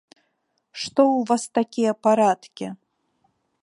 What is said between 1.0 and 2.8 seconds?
ў вас такія парадкі!